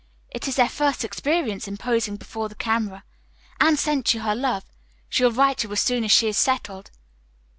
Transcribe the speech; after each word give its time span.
It 0.31 0.47
is 0.47 0.55
their 0.55 0.67
first 0.67 1.05
experience 1.05 1.67
in 1.67 1.77
posing 1.77 2.15
before 2.17 2.49
the 2.49 2.55
camera. 2.55 3.03
Anne 3.59 3.77
sent 3.77 4.15
you 4.15 4.21
her 4.21 4.33
love. 4.33 4.63
She 5.09 5.23
will 5.23 5.31
write 5.31 5.63
you 5.63 5.71
as 5.73 5.79
soon 5.81 6.03
as 6.03 6.11
she 6.11 6.27
is 6.27 6.37
settled." 6.37 6.89